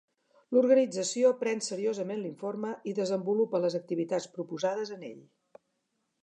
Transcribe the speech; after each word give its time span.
L'Organització 0.55 1.33
pren 1.41 1.61
seriosament 1.65 2.19
l'informe 2.23 2.71
i 2.93 2.95
desenvolupa 3.01 3.63
les 3.67 3.77
activitats 3.81 4.27
proposades 4.39 4.95
en 4.99 5.07
ell. 5.13 5.23